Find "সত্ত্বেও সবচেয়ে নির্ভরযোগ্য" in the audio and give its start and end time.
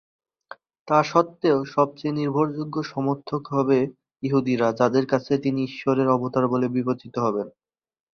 1.03-2.75